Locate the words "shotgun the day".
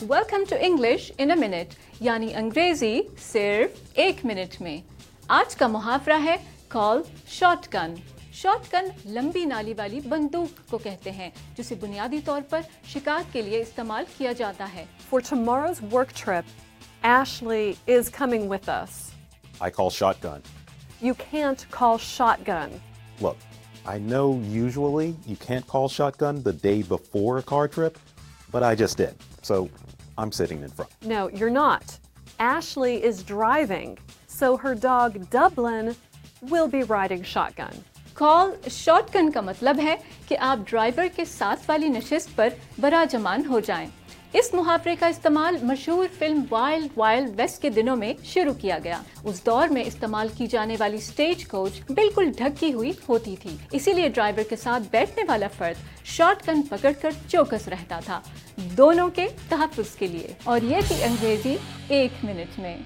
25.88-26.82